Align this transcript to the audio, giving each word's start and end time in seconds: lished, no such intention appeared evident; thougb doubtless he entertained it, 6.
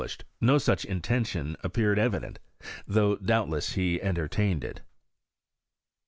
lished, 0.01 0.21
no 0.41 0.57
such 0.57 0.83
intention 0.83 1.55
appeared 1.63 1.99
evident; 1.99 2.39
thougb 2.89 3.23
doubtless 3.23 3.73
he 3.73 4.01
entertained 4.01 4.63
it, 4.63 4.77
6. 4.77 4.81